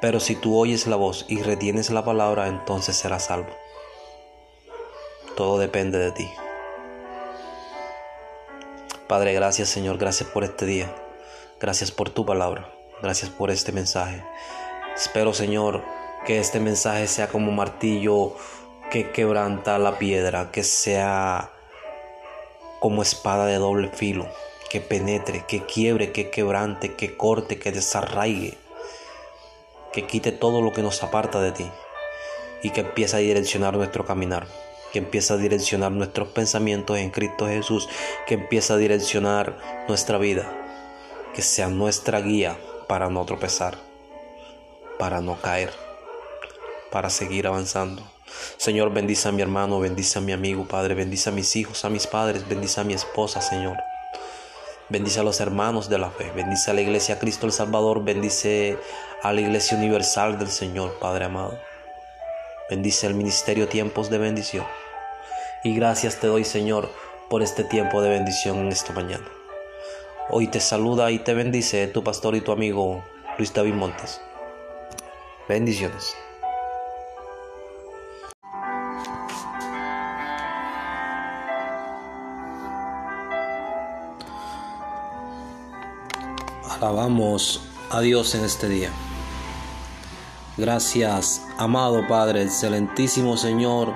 Pero 0.00 0.20
si 0.20 0.36
tú 0.36 0.58
oyes 0.58 0.86
la 0.86 0.96
voz 0.96 1.24
y 1.28 1.42
retienes 1.42 1.90
la 1.90 2.04
palabra, 2.04 2.48
entonces 2.48 2.96
serás 2.96 3.24
salvo. 3.24 3.50
Todo 5.36 5.58
depende 5.58 5.98
de 5.98 6.12
ti. 6.12 6.30
Padre, 9.08 9.32
gracias 9.32 9.68
Señor, 9.68 9.98
gracias 9.98 10.28
por 10.28 10.44
este 10.44 10.66
día. 10.66 10.94
Gracias 11.60 11.90
por 11.90 12.10
tu 12.10 12.26
palabra. 12.26 12.70
Gracias 13.04 13.30
por 13.30 13.50
este 13.50 13.70
mensaje. 13.70 14.24
Espero 14.96 15.34
Señor 15.34 15.82
que 16.24 16.38
este 16.38 16.58
mensaje 16.58 17.06
sea 17.06 17.28
como 17.28 17.52
martillo 17.52 18.34
que 18.90 19.10
quebranta 19.10 19.78
la 19.78 19.98
piedra, 19.98 20.50
que 20.50 20.64
sea 20.64 21.50
como 22.80 23.02
espada 23.02 23.44
de 23.44 23.56
doble 23.56 23.90
filo, 23.90 24.26
que 24.70 24.80
penetre, 24.80 25.44
que 25.46 25.66
quiebre, 25.66 26.12
que 26.12 26.30
quebrante, 26.30 26.94
que 26.94 27.14
corte, 27.14 27.58
que 27.58 27.72
desarraigue 27.72 28.56
que 29.92 30.06
quite 30.06 30.32
todo 30.32 30.62
lo 30.62 30.72
que 30.72 30.80
nos 30.80 31.02
aparta 31.02 31.42
de 31.42 31.52
ti 31.52 31.70
y 32.62 32.70
que 32.70 32.80
empiece 32.80 33.16
a 33.16 33.18
direccionar 33.18 33.76
nuestro 33.76 34.06
caminar, 34.06 34.46
que 34.94 35.00
empiece 35.00 35.30
a 35.30 35.36
direccionar 35.36 35.92
nuestros 35.92 36.28
pensamientos 36.28 36.96
en 36.96 37.10
Cristo 37.10 37.48
Jesús, 37.48 37.86
que 38.26 38.32
empiece 38.32 38.72
a 38.72 38.78
direccionar 38.78 39.58
nuestra 39.88 40.16
vida, 40.16 40.50
que 41.34 41.42
sea 41.42 41.68
nuestra 41.68 42.22
guía 42.22 42.56
para 42.94 43.10
no 43.10 43.24
tropezar, 43.24 43.76
para 45.00 45.20
no 45.20 45.34
caer, 45.42 45.72
para 46.92 47.10
seguir 47.10 47.48
avanzando. 47.48 48.04
Señor, 48.56 48.92
bendice 48.92 49.28
a 49.28 49.32
mi 49.32 49.42
hermano, 49.42 49.80
bendice 49.80 50.20
a 50.20 50.22
mi 50.22 50.30
amigo, 50.30 50.68
Padre, 50.68 50.94
bendice 50.94 51.28
a 51.28 51.32
mis 51.32 51.56
hijos, 51.56 51.84
a 51.84 51.90
mis 51.90 52.06
padres, 52.06 52.48
bendice 52.48 52.80
a 52.80 52.84
mi 52.84 52.94
esposa, 52.94 53.40
Señor. 53.40 53.78
Bendice 54.90 55.18
a 55.18 55.24
los 55.24 55.40
hermanos 55.40 55.88
de 55.88 55.98
la 55.98 56.08
fe, 56.08 56.30
bendice 56.36 56.70
a 56.70 56.74
la 56.74 56.82
iglesia 56.82 57.18
Cristo 57.18 57.46
el 57.46 57.52
Salvador, 57.52 58.04
bendice 58.04 58.78
a 59.24 59.32
la 59.32 59.40
iglesia 59.40 59.76
universal 59.76 60.38
del 60.38 60.50
Señor, 60.50 60.96
Padre 61.00 61.24
amado. 61.24 61.58
Bendice 62.70 63.08
el 63.08 63.14
ministerio 63.14 63.66
tiempos 63.66 64.08
de 64.08 64.18
bendición. 64.18 64.66
Y 65.64 65.74
gracias 65.74 66.20
te 66.20 66.28
doy, 66.28 66.44
Señor, 66.44 66.88
por 67.28 67.42
este 67.42 67.64
tiempo 67.64 68.00
de 68.02 68.10
bendición 68.10 68.58
en 68.58 68.68
esta 68.68 68.92
mañana. 68.92 69.26
Hoy 70.30 70.46
te 70.46 70.58
saluda 70.58 71.10
y 71.10 71.18
te 71.18 71.34
bendice 71.34 71.86
tu 71.86 72.02
pastor 72.02 72.34
y 72.34 72.40
tu 72.40 72.50
amigo 72.50 73.04
Luis 73.36 73.52
David 73.52 73.74
Montes. 73.74 74.22
Bendiciones. 75.46 76.16
Alabamos 86.70 87.60
a 87.90 88.00
Dios 88.00 88.34
en 88.34 88.44
este 88.44 88.70
día. 88.70 88.90
Gracias, 90.56 91.46
amado 91.58 92.08
Padre, 92.08 92.44
excelentísimo 92.44 93.36
Señor, 93.36 93.92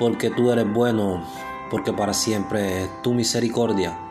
porque 0.00 0.30
tú 0.30 0.50
eres 0.50 0.70
bueno, 0.72 1.24
porque 1.70 1.92
para 1.92 2.12
siempre 2.12 2.82
es 2.82 3.02
tu 3.02 3.14
misericordia, 3.14 4.03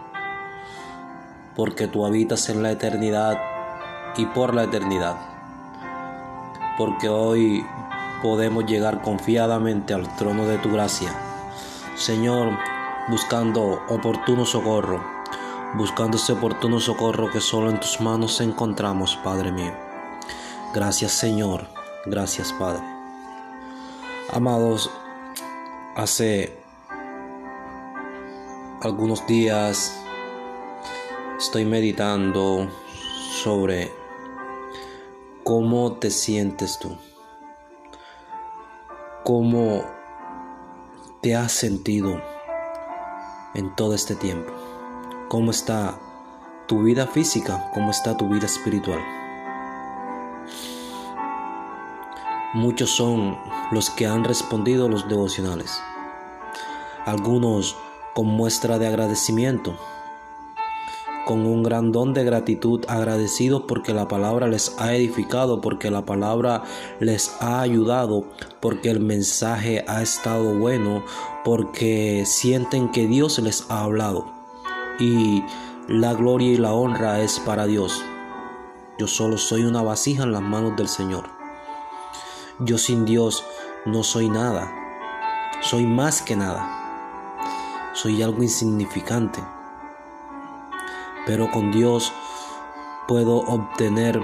porque 1.56 1.88
tú 1.88 2.06
habitas 2.06 2.50
en 2.50 2.64
la 2.64 2.72
eternidad 2.72 3.40
y 4.18 4.26
por 4.28 4.54
la 4.54 4.64
eternidad, 4.64 5.18
porque 6.78 7.10
hoy 7.10 7.66
podemos 8.22 8.66
llegar 8.66 9.02
confiadamente 9.02 9.94
al 9.94 10.16
trono 10.16 10.46
de 10.46 10.58
tu 10.58 10.72
gracia. 10.72 11.14
Señor, 11.96 12.52
buscando 13.10 13.82
oportuno 13.90 14.46
socorro 14.46 15.14
buscando 15.76 16.18
ese 16.18 16.34
oportuno 16.34 16.80
socorro 16.80 17.32
que 17.32 17.42
solo 17.42 17.70
en 17.70 17.80
tus 17.80 18.00
manos 18.00 18.40
encontramos, 18.42 19.18
Padre 19.24 19.52
mío. 19.52 19.74
Gracias 20.74 21.12
Señor, 21.14 21.68
gracias 22.06 22.54
Padre. 22.54 22.84
Amados, 24.32 24.92
hace 25.96 26.58
algunos 28.82 29.26
días 29.28 30.03
estoy 31.38 31.66
meditando 31.66 32.70
sobre 33.44 33.92
cómo 35.44 35.94
te 35.94 36.10
sientes 36.10 36.80
tú, 36.80 36.98
cómo 39.24 39.84
te 41.22 41.36
has 41.36 41.52
sentido 41.52 42.22
en 43.54 43.76
todo 43.76 43.94
este 43.94 44.16
tiempo 44.16 44.54
cómo 45.34 45.50
está 45.50 45.98
tu 46.68 46.84
vida 46.84 47.08
física, 47.08 47.72
cómo 47.74 47.90
está 47.90 48.16
tu 48.16 48.30
vida 48.30 48.46
espiritual. 48.46 49.00
Muchos 52.54 52.92
son 52.92 53.40
los 53.72 53.90
que 53.90 54.06
han 54.06 54.26
respondido 54.26 54.88
los 54.90 55.10
devocionales. 55.10 55.82
Algunos 57.08 57.76
con 58.14 58.28
muestra 58.28 58.78
de 58.78 58.86
agradecimiento, 58.86 59.76
con 61.26 61.46
un 61.46 61.64
gran 61.64 61.92
don 61.92 62.14
de 62.14 62.24
gratitud, 62.24 62.84
agradecidos 62.88 63.64
porque 63.68 63.94
la 63.94 64.08
palabra 64.08 64.48
les 64.48 64.76
ha 64.80 64.94
edificado, 64.94 65.62
porque 65.62 65.90
la 65.90 66.06
palabra 66.06 66.64
les 67.00 67.36
ha 67.40 67.62
ayudado, 67.62 68.26
porque 68.60 68.90
el 68.90 69.00
mensaje 69.00 69.84
ha 69.88 70.02
estado 70.02 70.58
bueno, 70.58 71.04
porque 71.44 72.24
sienten 72.26 72.90
que 72.92 73.08
Dios 73.08 73.40
les 73.40 73.70
ha 73.70 73.84
hablado 73.84 74.26
y 75.00 75.44
la 75.88 76.14
gloria 76.14 76.52
y 76.52 76.58
la 76.58 76.74
honra 76.74 77.22
es 77.22 77.40
para 77.40 77.66
Dios. 77.66 78.04
Yo 78.98 79.08
solo 79.08 79.38
soy 79.38 79.64
una 79.64 79.82
vasija 79.82 80.24
en 80.24 80.32
las 80.32 80.42
manos 80.42 80.76
del 80.76 80.88
Señor. 80.88 81.26
Yo 82.60 82.78
sin 82.78 83.06
Dios 83.06 83.44
no 83.86 84.04
soy 84.04 84.30
nada. 84.30 84.72
Soy 85.62 85.86
más 85.86 86.22
que 86.22 86.36
nada. 86.36 87.92
Soy 87.94 88.22
algo 88.22 88.44
insignificante. 88.44 89.40
Pero 91.26 91.50
con 91.52 91.72
Dios 91.72 92.14
puedo 93.08 93.38
obtener 93.38 94.22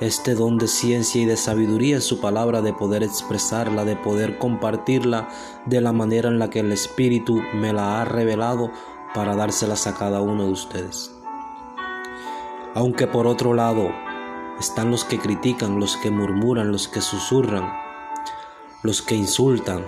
este 0.00 0.34
don 0.34 0.58
de 0.58 0.68
ciencia 0.68 1.22
y 1.22 1.24
de 1.24 1.36
sabiduría 1.36 1.96
en 1.96 2.02
su 2.02 2.20
palabra, 2.20 2.60
de 2.62 2.72
poder 2.72 3.02
expresarla, 3.02 3.84
de 3.84 3.96
poder 3.96 4.38
compartirla 4.38 5.28
de 5.66 5.80
la 5.80 5.92
manera 5.92 6.28
en 6.28 6.38
la 6.38 6.50
que 6.50 6.60
el 6.60 6.72
Espíritu 6.72 7.40
me 7.54 7.72
la 7.72 8.00
ha 8.00 8.04
revelado 8.04 8.70
para 9.14 9.36
dárselas 9.36 9.86
a 9.86 9.94
cada 9.94 10.20
uno 10.20 10.44
de 10.46 10.50
ustedes. 10.50 11.14
Aunque 12.74 13.06
por 13.06 13.26
otro 13.26 13.54
lado 13.54 13.90
están 14.58 14.90
los 14.90 15.04
que 15.04 15.18
critican, 15.18 15.78
los 15.78 15.96
que 15.96 16.10
murmuran, 16.10 16.72
los 16.72 16.88
que 16.88 17.00
susurran, 17.00 17.72
los 18.82 19.00
que 19.00 19.14
insultan, 19.14 19.84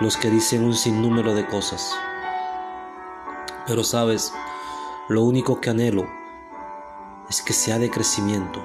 los 0.00 0.16
que 0.16 0.30
dicen 0.30 0.64
un 0.64 0.74
sinnúmero 0.74 1.34
de 1.34 1.46
cosas. 1.46 1.94
Pero 3.70 3.84
sabes, 3.84 4.32
lo 5.08 5.22
único 5.22 5.60
que 5.60 5.70
anhelo 5.70 6.04
es 7.28 7.40
que 7.40 7.52
sea 7.52 7.78
de 7.78 7.88
crecimiento, 7.88 8.60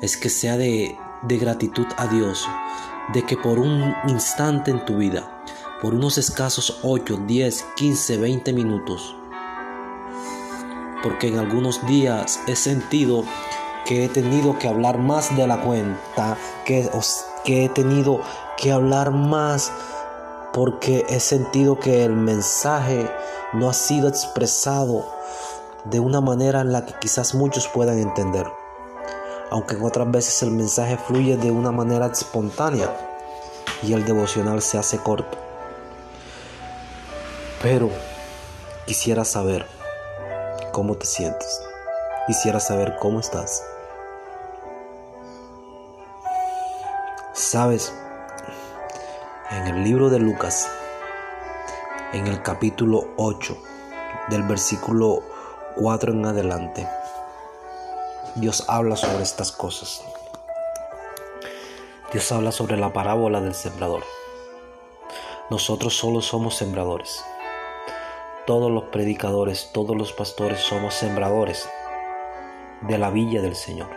es 0.00 0.16
que 0.16 0.30
sea 0.30 0.56
de, 0.56 0.98
gratitud 1.22 1.86
a 1.96 2.08
Dios, 2.08 2.44
de 3.12 3.22
que 3.22 3.36
por 3.36 3.60
un 3.60 3.94
instante 4.08 4.72
en 4.72 4.84
tu 4.84 4.96
vida 4.96 5.44
por 5.80 5.94
unos 5.94 6.18
escasos 6.18 6.80
8, 6.82 7.20
10, 7.24 7.66
15, 7.76 8.16
20 8.16 8.52
minutos. 8.52 9.14
Porque 11.04 11.28
en 11.28 11.38
algunos 11.38 11.86
días 11.86 12.40
he 12.48 12.56
sentido 12.56 13.22
que 13.84 14.06
he 14.06 14.08
tenido 14.08 14.58
que 14.58 14.66
hablar 14.66 14.98
más 14.98 15.36
de 15.36 15.46
la 15.46 15.60
cuenta, 15.60 16.36
que 16.64 16.90
he 17.46 17.68
tenido 17.68 18.20
que 18.56 18.72
hablar 18.72 19.12
más 19.12 19.70
porque 20.52 21.04
he 21.08 21.18
sentido 21.18 21.78
que 21.78 22.04
el 22.04 22.12
mensaje 22.12 23.10
no 23.54 23.70
ha 23.70 23.74
sido 23.74 24.08
expresado 24.08 25.04
de 25.84 26.00
una 26.00 26.20
manera 26.20 26.60
en 26.60 26.72
la 26.72 26.86
que 26.86 26.94
quizás 27.00 27.34
muchos 27.34 27.68
puedan 27.68 27.98
entender. 27.98 28.46
aunque 29.50 29.76
en 29.76 29.84
otras 29.84 30.10
veces 30.10 30.42
el 30.42 30.50
mensaje 30.50 30.96
fluye 30.96 31.36
de 31.36 31.50
una 31.50 31.70
manera 31.70 32.06
espontánea 32.06 32.90
y 33.82 33.92
el 33.92 34.04
devocional 34.04 34.60
se 34.62 34.78
hace 34.78 34.98
corto. 34.98 35.38
Pero 37.62 37.88
quisiera 38.86 39.24
saber 39.24 39.66
cómo 40.72 40.96
te 40.96 41.06
sientes. 41.06 41.62
Quisiera 42.26 42.58
saber 42.58 42.96
cómo 43.00 43.20
estás. 43.20 43.62
Sabes, 47.32 47.92
en 49.50 49.66
el 49.68 49.84
libro 49.84 50.10
de 50.10 50.18
Lucas, 50.18 50.66
en 52.14 52.28
el 52.28 52.42
capítulo 52.42 53.08
8, 53.16 53.58
del 54.30 54.44
versículo 54.44 55.20
4 55.74 56.12
en 56.12 56.24
adelante, 56.24 56.88
Dios 58.36 58.64
habla 58.68 58.94
sobre 58.94 59.24
estas 59.24 59.50
cosas. 59.50 60.04
Dios 62.12 62.30
habla 62.30 62.52
sobre 62.52 62.76
la 62.76 62.92
parábola 62.92 63.40
del 63.40 63.56
sembrador. 63.56 64.04
Nosotros 65.50 65.96
solo 65.96 66.20
somos 66.20 66.54
sembradores. 66.54 67.24
Todos 68.46 68.70
los 68.70 68.84
predicadores, 68.84 69.70
todos 69.72 69.96
los 69.96 70.12
pastores 70.12 70.60
somos 70.60 70.94
sembradores 70.94 71.68
de 72.82 72.96
la 72.96 73.10
villa 73.10 73.42
del 73.42 73.56
Señor. 73.56 73.90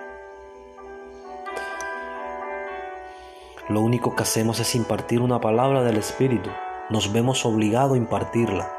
Lo 3.70 3.82
único 3.82 4.16
que 4.16 4.24
hacemos 4.24 4.60
es 4.60 4.74
impartir 4.74 5.22
una 5.22 5.40
palabra 5.40 5.84
del 5.84 5.98
Espíritu. 5.98 6.50
Nos 6.90 7.12
vemos 7.12 7.46
obligados 7.46 7.96
a 7.96 7.98
impartirla. 7.98 8.72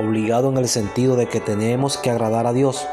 Obligado 0.00 0.48
en 0.48 0.56
el 0.56 0.66
sentido 0.66 1.14
de 1.14 1.28
que 1.28 1.38
tenemos 1.38 1.96
que 1.96 2.10
agradar 2.10 2.48
a 2.48 2.52
Dios, 2.52 2.84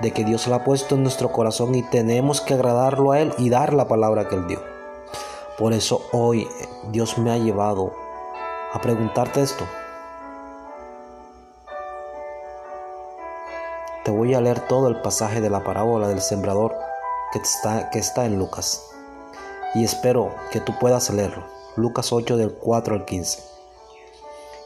de 0.00 0.12
que 0.12 0.22
Dios 0.22 0.46
la 0.46 0.56
ha 0.56 0.64
puesto 0.64 0.94
en 0.94 1.02
nuestro 1.02 1.32
corazón 1.32 1.74
y 1.74 1.82
tenemos 1.82 2.42
que 2.42 2.52
agradarlo 2.52 3.12
a 3.12 3.20
Él 3.20 3.32
y 3.38 3.48
dar 3.48 3.72
la 3.72 3.88
palabra 3.88 4.28
que 4.28 4.34
Él 4.34 4.46
dio. 4.46 4.62
Por 5.56 5.72
eso 5.72 6.06
hoy 6.12 6.46
Dios 6.90 7.16
me 7.16 7.30
ha 7.32 7.38
llevado 7.38 7.94
a 8.74 8.80
preguntarte 8.82 9.40
esto. 9.40 9.64
Te 14.04 14.10
voy 14.10 14.34
a 14.34 14.42
leer 14.42 14.60
todo 14.68 14.88
el 14.88 15.00
pasaje 15.00 15.40
de 15.40 15.48
la 15.48 15.64
parábola 15.64 16.08
del 16.08 16.20
sembrador 16.20 16.76
que 17.32 17.38
está, 17.38 17.88
que 17.88 18.00
está 18.00 18.26
en 18.26 18.38
Lucas. 18.38 18.82
Y 19.74 19.82
espero 19.82 20.34
que 20.50 20.60
tú 20.60 20.78
puedas 20.78 21.08
leerlo. 21.08 21.55
Lucas 21.76 22.10
8 22.10 22.38
del 22.38 22.54
4 22.54 22.94
al 22.94 23.04
15. 23.04 23.38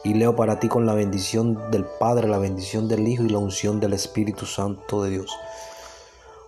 Y 0.05 0.13
leo 0.13 0.33
para 0.37 0.61
ti 0.61 0.69
con 0.69 0.85
la 0.85 0.93
bendición 0.93 1.69
del 1.69 1.83
Padre, 1.83 2.29
la 2.29 2.37
bendición 2.37 2.87
del 2.87 3.05
Hijo 3.05 3.23
y 3.23 3.29
la 3.29 3.37
unción 3.37 3.81
del 3.81 3.91
Espíritu 3.91 4.45
Santo 4.45 5.03
de 5.03 5.09
Dios. 5.09 5.29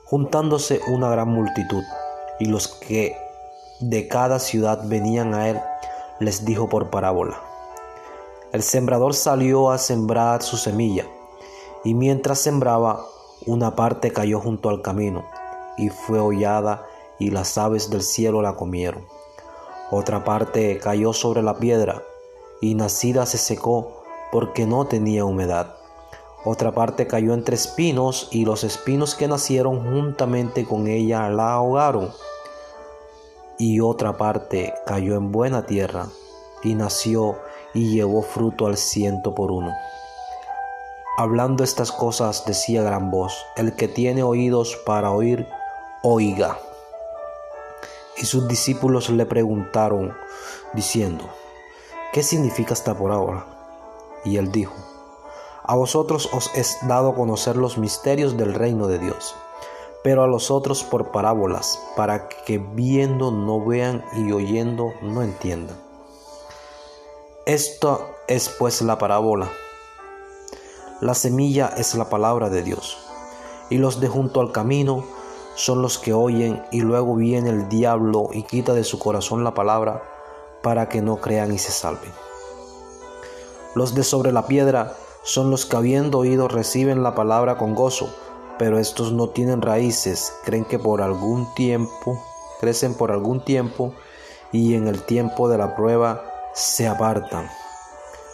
Juntándose 0.06 0.80
una 0.88 1.10
gran 1.10 1.28
multitud, 1.28 1.84
y 2.40 2.46
los 2.46 2.70
que 2.70 3.18
de 3.82 4.08
cada 4.08 4.40
ciudad 4.40 4.88
venían 4.88 5.34
a 5.34 5.50
él, 5.50 5.60
les 6.22 6.46
dijo 6.46 6.70
por 6.70 6.90
parábola. 6.90 7.42
El 8.54 8.64
sembrador 8.64 9.16
salió 9.16 9.70
a 9.70 9.78
sembrar 9.78 10.44
su 10.44 10.56
semilla, 10.56 11.06
y 11.84 11.94
mientras 11.94 12.40
sembraba, 12.40 13.06
una 13.46 13.76
parte 13.76 14.14
cayó 14.14 14.40
junto 14.40 14.70
al 14.70 14.82
camino, 14.82 15.26
y 15.76 15.90
fue 15.90 16.20
hollada, 16.20 16.86
y 17.20 17.32
las 17.32 17.58
aves 17.58 17.90
del 17.90 18.02
cielo 18.02 18.42
la 18.42 18.56
comieron. 18.56 19.04
Otra 19.92 20.24
parte 20.24 20.80
cayó 20.80 21.14
sobre 21.14 21.42
la 21.44 21.58
piedra, 21.58 22.02
y 22.62 22.76
nacida 22.76 23.26
se 23.26 23.38
secó 23.38 24.04
porque 24.32 24.66
no 24.66 24.86
tenía 24.88 25.26
humedad. 25.26 25.76
Otra 26.46 26.72
parte 26.74 27.08
cayó 27.08 27.34
entre 27.34 27.56
espinos, 27.56 28.28
y 28.32 28.46
los 28.46 28.64
espinos 28.64 29.16
que 29.16 29.28
nacieron 29.28 29.92
juntamente 29.92 30.66
con 30.66 30.88
ella 30.88 31.30
la 31.30 31.54
ahogaron. 31.54 32.12
Y 33.58 33.80
otra 33.80 34.18
parte 34.18 34.74
cayó 34.86 35.16
en 35.16 35.32
buena 35.32 35.66
tierra, 35.66 36.08
y 36.64 36.76
nació 36.76 37.38
y 37.74 37.94
llevó 37.94 38.22
fruto 38.22 38.66
al 38.68 38.78
ciento 38.78 39.36
por 39.36 39.52
uno. 39.52 39.74
Hablando 41.18 41.64
estas 41.64 41.92
cosas 41.92 42.44
decía 42.46 42.82
gran 42.82 43.12
voz, 43.12 43.46
el 43.56 43.76
que 43.76 43.88
tiene 43.88 44.24
oídos 44.24 44.76
para 44.86 45.12
oír, 45.12 45.48
oiga. 46.02 46.58
Y 48.18 48.26
sus 48.26 48.48
discípulos 48.48 49.10
le 49.10 49.26
preguntaron, 49.26 50.14
diciendo, 50.74 51.30
¿qué 52.12 52.24
significa 52.24 52.74
esta 52.74 52.96
por 52.96 53.12
ahora? 53.12 53.46
Y 54.24 54.38
él 54.38 54.52
dijo, 54.52 54.74
a 55.64 55.76
vosotros 55.76 56.30
os 56.34 56.52
es 56.56 56.78
dado 56.88 57.16
conocer 57.16 57.56
los 57.56 57.78
misterios 57.78 58.38
del 58.38 58.54
reino 58.54 58.88
de 58.88 59.00
Dios, 59.00 59.36
pero 60.04 60.24
a 60.24 60.28
los 60.28 60.52
otros 60.52 60.84
por 60.84 61.12
parábolas, 61.12 61.80
para 61.96 62.28
que 62.28 62.58
viendo 62.58 63.32
no 63.32 63.64
vean 63.64 64.04
y 64.14 64.32
oyendo 64.34 64.94
no 65.02 65.24
entiendan. 65.24 65.78
Esto 67.46 68.10
es 68.28 68.50
pues 68.50 68.82
la 68.82 68.98
parábola. 68.98 69.50
La 71.00 71.14
semilla 71.14 71.74
es 71.78 71.96
la 71.96 72.10
palabra 72.10 72.50
de 72.50 72.64
Dios, 72.64 72.98
y 73.70 73.78
los 73.78 74.00
de 74.00 74.10
junto 74.10 74.42
al 74.42 74.52
camino 74.52 75.06
son 75.56 75.82
los 75.82 75.98
que 75.98 76.14
oyen 76.14 76.64
y 76.72 76.82
luego 76.82 77.16
viene 77.16 77.50
el 77.50 77.70
diablo 77.70 78.30
y 78.32 78.44
quita 78.44 78.74
de 78.74 78.84
su 78.84 79.00
corazón 79.00 79.44
la 79.44 79.54
palabra 79.54 80.04
para 80.62 80.90
que 80.90 81.02
no 81.02 81.18
crean 81.18 81.54
y 81.54 81.58
se 81.58 81.72
salven. 81.72 82.12
Los 83.76 83.96
de 83.96 84.04
sobre 84.04 84.32
la 84.32 84.48
piedra 84.48 84.94
son 85.24 85.50
los 85.50 85.66
que 85.66 85.76
habiendo 85.76 86.20
oído 86.20 86.48
reciben 86.48 87.04
la 87.04 87.16
palabra 87.16 87.58
con 87.58 87.76
gozo, 87.76 88.10
pero 88.58 88.80
estos 88.80 89.12
no 89.12 89.30
tienen 89.30 89.62
raíces, 89.62 90.34
creen 90.44 90.66
que 90.66 90.80
por 90.80 91.02
algún 91.02 91.54
tiempo, 91.56 92.22
crecen 92.60 92.94
por 92.94 93.12
algún 93.12 93.44
tiempo 93.44 93.94
y 94.52 94.76
en 94.76 94.88
el 94.88 95.04
tiempo 95.04 95.50
de 95.50 95.58
la 95.58 95.76
prueba 95.76 96.24
se 96.54 96.88
apartan. 96.88 97.50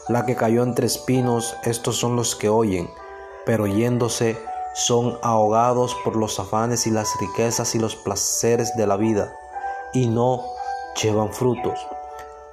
La 0.07 0.25
que 0.25 0.35
cayó 0.35 0.63
entre 0.63 0.87
espinos, 0.87 1.55
estos 1.63 1.97
son 1.97 2.15
los 2.15 2.35
que 2.35 2.49
oyen, 2.49 2.89
pero 3.45 3.67
yéndose 3.67 4.37
son 4.73 5.17
ahogados 5.21 5.95
por 6.03 6.15
los 6.15 6.39
afanes 6.39 6.87
y 6.87 6.91
las 6.91 7.09
riquezas 7.19 7.75
y 7.75 7.79
los 7.79 7.95
placeres 7.95 8.75
de 8.75 8.87
la 8.87 8.97
vida, 8.97 9.33
y 9.93 10.07
no 10.07 10.43
llevan 11.01 11.33
frutos. 11.33 11.79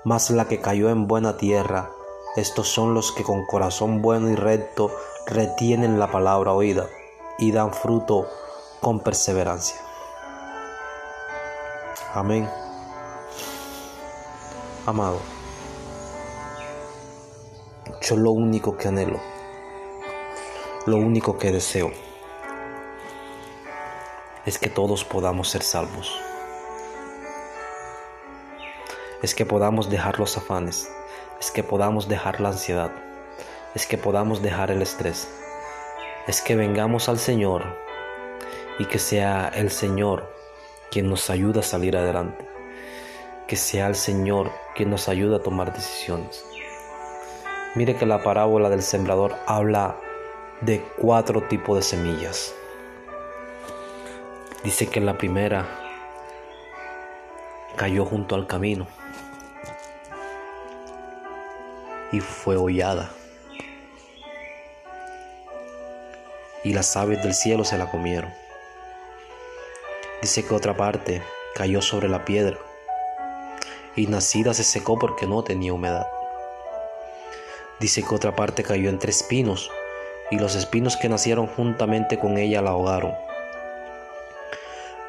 Mas 0.05 0.31
la 0.31 0.47
que 0.47 0.61
cayó 0.61 0.89
en 0.89 1.07
buena 1.07 1.37
tierra, 1.37 1.91
estos 2.37 2.69
son 2.69 2.95
los 2.95 3.13
que 3.13 3.23
con 3.23 3.47
corazón 3.47 4.03
bueno 4.03 4.31
y 4.31 4.35
recto 4.35 4.91
retienen 5.27 5.99
la 5.99 6.11
palabra 6.11 6.53
oída 6.53 6.87
y 7.39 7.51
dan 7.51 7.73
fruto 7.73 8.29
con 8.81 9.01
perseverancia. 9.01 9.77
Amén. 12.15 12.49
Amado. 14.87 15.19
Yo 18.01 18.17
lo 18.17 18.31
único 18.31 18.77
que 18.77 18.89
anhelo, 18.89 19.19
lo 20.87 20.97
único 20.97 21.39
que 21.39 21.51
deseo, 21.51 21.91
es 24.47 24.61
que 24.61 24.71
todos 24.71 25.05
podamos 25.05 25.49
ser 25.49 25.63
salvos. 25.63 26.17
Es 29.21 29.35
que 29.35 29.45
podamos 29.45 29.91
dejar 29.91 30.21
los 30.21 30.37
afanes, 30.37 30.89
es 31.41 31.51
que 31.51 31.65
podamos 31.65 32.09
dejar 32.09 32.41
la 32.41 32.51
ansiedad, 32.51 32.93
es 33.75 33.87
que 33.87 33.99
podamos 33.99 34.43
dejar 34.43 34.71
el 34.71 34.83
estrés, 34.83 35.29
es 36.29 36.41
que 36.43 36.55
vengamos 36.55 37.09
al 37.09 37.19
Señor 37.19 37.65
y 38.79 38.85
que 38.85 39.01
sea 39.01 39.49
el 39.49 39.73
Señor 39.73 40.33
quien 40.93 41.11
nos 41.11 41.29
ayude 41.29 41.59
a 41.59 41.65
salir 41.65 41.97
adelante, 41.97 42.49
que 43.49 43.57
sea 43.57 43.89
el 43.89 43.97
Señor 43.97 44.53
quien 44.77 44.91
nos 44.91 45.09
ayude 45.09 45.37
a 45.37 45.43
tomar 45.43 45.75
decisiones. 45.75 46.45
Mire 47.75 47.97
que 47.97 48.07
la 48.07 48.23
parábola 48.23 48.71
del 48.71 48.83
sembrador 48.83 49.35
habla 49.47 49.97
de 50.61 50.85
cuatro 50.99 51.43
tipos 51.43 51.77
de 51.77 51.83
semillas. 51.83 52.55
Dice 54.65 54.89
que 54.89 55.01
la 55.01 55.17
primera 55.17 55.67
cayó 57.77 58.05
junto 58.05 58.35
al 58.35 58.47
camino 58.47 58.87
y 62.13 62.21
fue 62.21 62.57
hollada. 62.57 63.11
Y 66.65 66.73
las 66.73 66.97
aves 66.97 67.23
del 67.23 67.35
cielo 67.35 67.65
se 67.65 67.79
la 67.79 67.91
comieron. 67.91 68.33
Dice 70.21 70.45
que 70.45 70.55
otra 70.55 70.77
parte 70.77 71.23
cayó 71.55 71.81
sobre 71.81 72.09
la 72.09 72.25
piedra 72.25 72.59
y 73.97 74.07
nacida 74.07 74.53
se 74.53 74.63
secó 74.63 74.99
porque 74.99 75.27
no 75.27 75.43
tenía 75.43 75.73
humedad. 75.73 76.07
Dice 77.81 78.03
que 78.03 78.15
otra 78.15 78.37
parte 78.37 78.63
cayó 78.63 78.91
entre 78.91 79.11
espinos, 79.11 79.71
y 80.31 80.39
los 80.39 80.55
espinos 80.55 80.97
que 80.97 81.09
nacieron 81.09 81.47
juntamente 81.47 82.19
con 82.19 82.37
ella 82.37 82.63
la 82.63 82.71
ahogaron. 82.71 83.26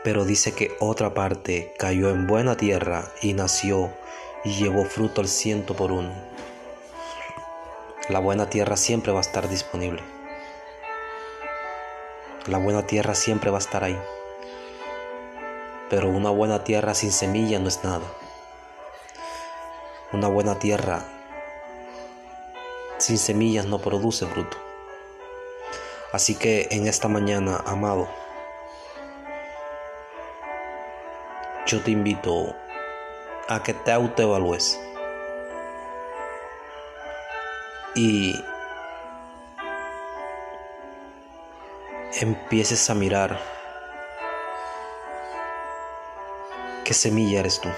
Pero 0.08 0.24
dice 0.24 0.54
que 0.54 0.74
otra 0.80 1.14
parte 1.14 1.74
cayó 1.78 2.10
en 2.12 2.28
buena 2.28 2.56
tierra 2.56 3.12
y 3.22 3.34
nació 3.34 3.92
y 4.46 4.54
llevó 4.54 4.86
fruto 4.86 5.20
al 5.20 5.28
ciento 5.28 5.76
por 5.76 5.92
uno. 5.92 6.14
La 8.08 8.20
buena 8.20 8.50
tierra 8.50 8.78
siempre 8.78 9.12
va 9.12 9.18
a 9.18 9.22
estar 9.28 9.50
disponible. 9.50 10.02
La 12.46 12.58
buena 12.58 12.88
tierra 12.88 13.16
siempre 13.16 13.52
va 13.52 13.58
a 13.58 13.60
estar 13.60 13.84
ahí. 13.84 14.00
Pero 15.90 16.08
una 16.08 16.30
buena 16.30 16.64
tierra 16.64 16.94
sin 16.94 17.12
semilla 17.12 17.60
no 17.60 17.68
es 17.68 17.84
nada. 17.84 18.06
Una 20.14 20.30
buena 20.30 20.58
tierra 20.58 21.04
sin 22.98 23.18
semillas 23.18 23.66
no 23.66 23.80
produce 23.80 24.26
fruto. 24.26 24.56
Así 26.14 26.36
que 26.36 26.70
en 26.72 26.88
esta 26.88 27.10
mañana, 27.10 27.62
amado, 27.66 28.08
yo 31.68 31.82
te 31.82 31.92
invito 31.92 32.56
a 33.50 33.62
que 33.62 33.74
te 33.74 33.92
autoevalúes 33.92 34.80
y 37.94 38.42
empieces 42.22 42.90
a 42.90 42.96
mirar 42.96 43.38
qué 46.86 46.94
semilla 46.94 47.42
eres 47.42 47.60
tú. 47.60 47.70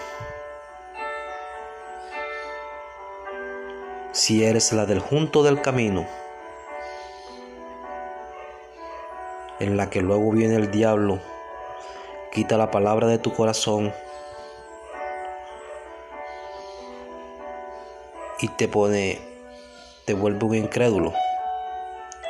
Si 4.12 4.44
eres 4.44 4.72
la 4.72 4.86
del 4.86 5.00
junto 5.00 5.42
del 5.42 5.64
camino, 5.64 6.06
en 9.60 9.78
la 9.78 9.90
que 9.90 10.02
luego 10.02 10.32
viene 10.32 10.58
el 10.58 10.70
diablo, 10.70 11.20
quita 12.32 12.58
la 12.58 12.72
palabra 12.72 13.08
de 13.08 13.18
tu 13.18 13.34
corazón 13.34 13.94
y 18.40 18.48
te 18.50 18.68
pone, 18.68 19.20
te 20.06 20.14
vuelve 20.14 20.46
un 20.46 20.56
incrédulo 20.56 21.14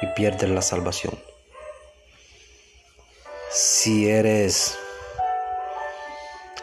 y 0.02 0.08
pierdes 0.08 0.50
la 0.50 0.62
salvación. 0.62 1.20
Si 3.52 4.10
eres 4.10 4.78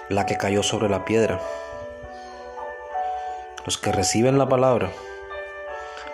la 0.09 0.25
que 0.25 0.37
cayó 0.37 0.63
sobre 0.63 0.89
la 0.89 1.05
piedra, 1.05 1.41
los 3.65 3.79
que 3.79 3.93
reciben 3.93 4.39
la 4.39 4.49
palabra, 4.49 4.91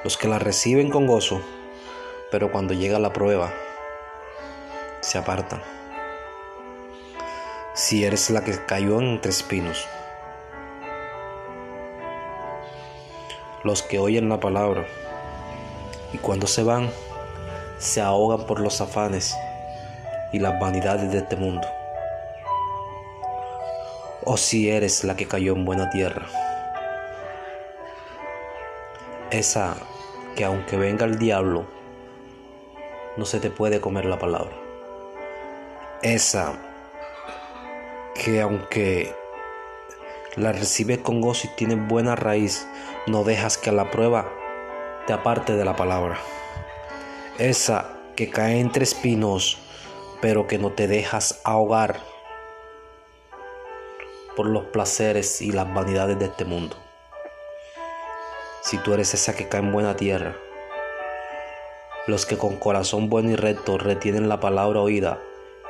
los 0.05 0.17
que 0.17 0.29
la 0.29 0.39
reciben 0.39 0.91
con 0.91 1.07
gozo, 1.07 1.41
pero 2.31 2.51
cuando 2.51 2.75
llega 2.75 2.99
la 2.99 3.13
prueba, 3.13 3.53
se 5.01 5.19
apartan. 5.19 5.72
Si 7.75 8.05
eres 8.05 8.29
la 8.29 8.45
que 8.45 8.59
cayó 8.67 9.01
entre 9.01 9.31
espinos, 9.31 9.89
los 13.65 13.83
que 13.83 13.99
oyen 13.99 14.29
la 14.29 14.41
palabra 14.41 14.85
y 16.13 16.19
cuando 16.19 16.47
se 16.47 16.63
van, 16.65 16.91
se 17.79 18.03
ahogan 18.03 18.47
por 18.47 18.61
los 18.61 18.83
afanes 18.83 19.35
y 20.35 20.39
las 20.39 20.61
vanidades 20.61 21.11
de 21.13 21.19
este 21.19 21.37
mundo. 21.37 21.67
O 24.25 24.37
si 24.37 24.69
eres 24.69 25.03
la 25.05 25.17
que 25.17 25.27
cayó 25.27 25.55
en 25.55 25.65
buena 25.65 25.89
tierra, 25.89 26.27
esa 29.31 29.77
que 30.37 30.45
aunque 30.45 30.77
venga 30.77 31.07
el 31.07 31.19
diablo, 31.19 31.65
no 33.17 33.25
se 33.25 33.41
te 33.41 33.49
puede 33.49 33.81
comer 33.81 34.05
la 34.05 34.19
palabra. 34.19 34.53
Esa 36.03 36.53
que 38.23 38.41
aunque 38.41 39.15
la 40.37 40.53
recibes 40.53 40.99
con 40.99 41.21
gozo 41.21 41.49
y 41.49 41.57
tienes 41.57 41.89
buena 41.89 42.15
raíz, 42.15 42.69
no 43.09 43.25
dejas 43.25 43.59
que 43.59 43.73
la 43.73 43.91
prueba 43.91 44.31
te 45.07 45.13
aparte 45.13 45.57
de 45.57 45.65
la 45.65 45.75
palabra. 45.75 46.19
Esa 47.39 47.97
que 48.15 48.31
cae 48.31 48.61
entre 48.61 48.85
espinos, 48.85 49.59
pero 50.21 50.47
que 50.47 50.59
no 50.59 50.71
te 50.71 50.87
dejas 50.87 51.41
ahogar 51.43 51.99
por 54.37 54.47
los 54.47 54.67
placeres 54.67 55.43
y 55.43 55.51
las 55.51 55.73
vanidades 55.75 56.19
de 56.19 56.27
este 56.27 56.45
mundo. 56.45 56.77
Si 58.63 58.79
tú 58.79 58.95
eres 58.95 59.13
esa 59.15 59.35
que 59.35 59.49
cae 59.49 59.61
en 59.61 59.73
buena 59.73 59.97
tierra, 59.97 60.37
los 62.07 62.25
que 62.25 62.39
con 62.39 62.57
corazón 62.57 63.09
bueno 63.11 63.31
y 63.31 63.37
recto 63.37 63.79
retienen 63.79 64.29
la 64.29 64.39
palabra 64.39 64.81
oída 64.81 65.19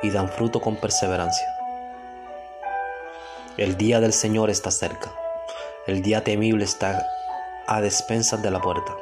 y 0.03 0.11
dan 0.11 0.29
fruto 0.29 0.61
con 0.61 0.75
perseverancia. 0.75 1.62
El 3.55 3.77
día 3.77 3.99
del 3.99 4.13
Señor 4.13 4.49
está 4.49 4.71
cerca. 4.71 5.13
El 5.85 6.01
día 6.01 6.23
temible 6.23 6.63
está 6.63 7.07
a 7.67 7.81
despensas 7.81 8.41
de 8.41 8.49
la 8.49 8.59
puerta. 8.59 8.97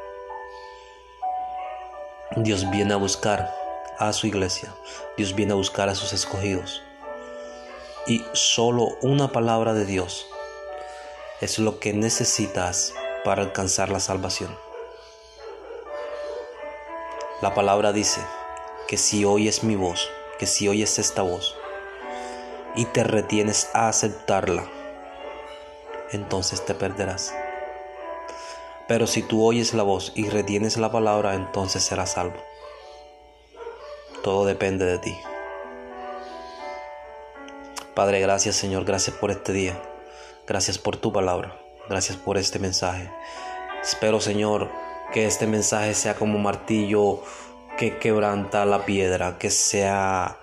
Dios 2.36 2.70
viene 2.70 2.94
a 2.94 2.98
buscar 2.98 3.56
a 3.98 4.12
su 4.12 4.28
iglesia. 4.28 4.76
Dios 5.16 5.36
viene 5.36 5.54
a 5.54 5.56
buscar 5.56 5.88
a 5.88 5.96
sus 5.96 6.12
escogidos. 6.12 6.84
Y 8.08 8.26
solo 8.34 8.98
una 9.02 9.32
palabra 9.32 9.74
de 9.74 9.86
Dios 9.86 10.28
es 11.40 11.58
lo 11.58 11.80
que 11.80 11.94
necesitas 11.94 12.94
para 13.24 13.44
alcanzar 13.44 13.88
la 13.88 14.02
salvación. 14.02 14.54
La 17.42 17.54
palabra 17.54 17.94
dice 17.94 18.20
que 18.90 18.98
si 18.98 19.24
oyes 19.24 19.64
mi 19.64 19.78
voz, 19.78 20.10
que 20.38 20.46
si 20.46 20.68
oyes 20.68 21.00
esta 21.00 21.22
voz 21.22 21.56
y 22.76 22.86
te 22.86 23.04
retienes 23.04 23.70
a 23.74 23.90
aceptarla, 23.90 24.66
entonces 26.12 26.66
te 26.66 26.74
perderás. 26.74 27.34
Pero 28.88 29.08
si 29.08 29.22
tú 29.22 29.46
oyes 29.46 29.74
la 29.74 29.84
voz 29.84 30.12
y 30.16 30.30
retienes 30.30 30.78
la 30.78 30.92
palabra, 30.92 31.36
entonces 31.36 31.84
serás 31.84 32.12
salvo. 32.12 32.36
Todo 34.22 34.46
depende 34.46 34.86
de 34.86 34.98
ti. 34.98 35.18
Padre, 37.96 38.20
gracias 38.20 38.56
Señor, 38.56 38.84
gracias 38.84 39.16
por 39.16 39.32
este 39.32 39.54
día. 39.54 39.82
Gracias 40.46 40.78
por 40.78 40.98
tu 40.98 41.14
palabra. 41.14 41.58
Gracias 41.88 42.18
por 42.18 42.38
este 42.38 42.60
mensaje. 42.60 43.10
Espero 43.82 44.20
Señor 44.20 44.70
que 45.14 45.26
este 45.26 45.48
mensaje 45.48 45.94
sea 45.94 46.16
como 46.16 46.38
martillo 46.38 47.24
que 47.78 47.98
quebranta 47.98 48.66
la 48.66 48.86
piedra, 48.86 49.38
que 49.38 49.50
sea 49.50 50.41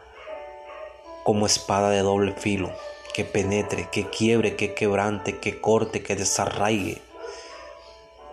como 1.28 1.44
espada 1.44 1.90
de 1.90 2.00
doble 2.00 2.32
filo, 2.32 2.72
que 3.12 3.22
penetre, 3.22 3.90
que 3.92 4.08
quiebre, 4.08 4.56
que 4.56 4.72
quebrante, 4.72 5.36
que 5.36 5.60
corte, 5.60 6.02
que 6.02 6.16
desarraigue 6.16 7.02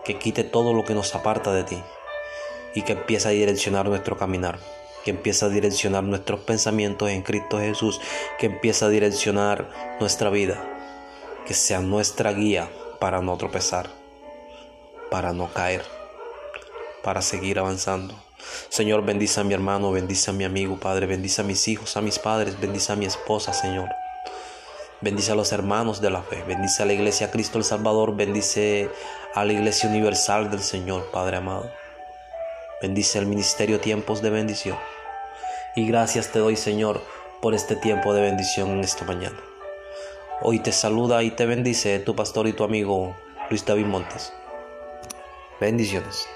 que 0.02 0.16
quite 0.16 0.44
todo 0.44 0.72
lo 0.72 0.82
que 0.86 0.94
nos 0.94 1.14
aparta 1.14 1.52
de 1.52 1.64
ti 1.64 1.78
y 2.74 2.80
que 2.80 2.92
empiece 2.92 3.28
a 3.28 3.32
direccionar 3.32 3.86
nuestro 3.86 4.16
caminar, 4.16 4.58
que 5.04 5.10
empiece 5.10 5.44
a 5.44 5.50
direccionar 5.50 6.04
nuestros 6.04 6.40
pensamientos 6.40 7.10
en 7.10 7.20
Cristo 7.20 7.58
Jesús, 7.58 8.00
que 8.38 8.46
empiece 8.46 8.86
a 8.86 8.88
direccionar 8.88 9.68
nuestra 10.00 10.30
vida, 10.30 10.64
que 11.46 11.52
sea 11.52 11.80
nuestra 11.80 12.32
guía 12.32 12.70
para 12.98 13.20
no 13.20 13.36
tropezar, 13.36 13.90
para 15.10 15.34
no 15.34 15.52
caer, 15.52 15.84
para 17.02 17.20
seguir 17.20 17.58
avanzando. 17.58 18.25
Señor, 18.68 19.04
bendice 19.04 19.40
a 19.40 19.44
mi 19.44 19.54
hermano, 19.54 19.92
bendice 19.92 20.30
a 20.30 20.34
mi 20.34 20.44
amigo, 20.44 20.78
Padre, 20.78 21.06
bendice 21.06 21.40
a 21.40 21.44
mis 21.44 21.66
hijos, 21.68 21.96
a 21.96 22.02
mis 22.02 22.18
padres, 22.18 22.60
bendice 22.60 22.92
a 22.92 22.96
mi 22.96 23.06
esposa, 23.06 23.52
Señor. 23.52 23.88
Bendice 25.00 25.32
a 25.32 25.34
los 25.34 25.52
hermanos 25.52 26.00
de 26.00 26.10
la 26.10 26.22
fe, 26.22 26.42
bendice 26.46 26.82
a 26.82 26.86
la 26.86 26.94
iglesia 26.94 27.30
Cristo 27.30 27.58
el 27.58 27.64
Salvador, 27.64 28.16
bendice 28.16 28.90
a 29.34 29.44
la 29.44 29.52
iglesia 29.52 29.90
universal 29.90 30.50
del 30.50 30.60
Señor, 30.60 31.10
Padre 31.10 31.36
amado. 31.36 31.70
Bendice 32.80 33.18
el 33.18 33.26
ministerio 33.26 33.80
tiempos 33.80 34.22
de 34.22 34.30
bendición. 34.30 34.78
Y 35.74 35.86
gracias 35.86 36.32
te 36.32 36.38
doy, 36.38 36.56
Señor, 36.56 37.02
por 37.42 37.54
este 37.54 37.76
tiempo 37.76 38.14
de 38.14 38.22
bendición 38.22 38.70
en 38.70 38.80
esta 38.80 39.04
mañana. 39.04 39.38
Hoy 40.42 40.58
te 40.58 40.72
saluda 40.72 41.22
y 41.22 41.30
te 41.30 41.46
bendice 41.46 41.98
tu 41.98 42.16
pastor 42.16 42.46
y 42.46 42.52
tu 42.52 42.64
amigo 42.64 43.14
Luis 43.50 43.64
David 43.64 43.86
Montes. 43.86 44.32
Bendiciones. 45.60 46.26